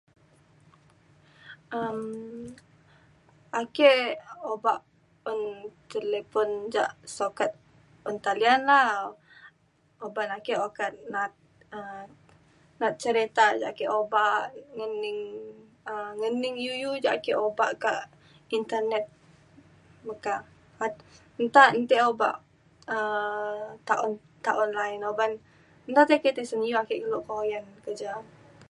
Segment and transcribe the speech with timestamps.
[1.79, 2.01] um
[3.61, 3.91] ake
[4.53, 4.79] obak
[5.31, 5.41] un
[5.93, 6.83] telefon ja
[7.15, 7.51] sukat
[8.07, 8.79] un talian la
[10.07, 11.33] uban ake ukat na’at
[11.77, 12.07] um
[12.79, 14.35] na’at cerita ja ake obak
[14.77, 15.21] ngening
[15.91, 18.01] um ngening iu iu ja ake obak kak
[18.57, 19.05] internet
[20.07, 20.35] meka.
[21.45, 22.35] nta ake obak
[22.95, 25.31] um ta on- ta online uban
[25.91, 28.11] nta te ake tisen iu kak uyan ke ja